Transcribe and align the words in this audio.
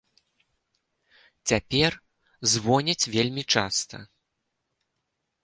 Цяпер 1.51 1.91
звоняць 2.55 3.09
вельмі 3.17 3.43
часта. 3.57 3.97